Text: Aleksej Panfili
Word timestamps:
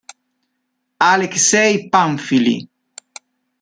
Aleksej 1.11 1.73
Panfili 1.93 2.57